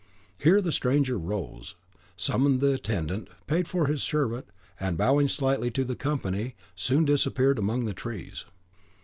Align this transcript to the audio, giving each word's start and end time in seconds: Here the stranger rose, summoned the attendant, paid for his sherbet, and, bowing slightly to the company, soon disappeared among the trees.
Here 0.39 0.61
the 0.63 0.71
stranger 0.71 1.15
rose, 1.19 1.75
summoned 2.17 2.59
the 2.59 2.73
attendant, 2.73 3.27
paid 3.45 3.67
for 3.67 3.85
his 3.85 4.01
sherbet, 4.01 4.47
and, 4.79 4.97
bowing 4.97 5.27
slightly 5.27 5.69
to 5.69 5.83
the 5.83 5.95
company, 5.95 6.55
soon 6.73 7.05
disappeared 7.05 7.59
among 7.59 7.85
the 7.85 7.93
trees. 7.93 8.45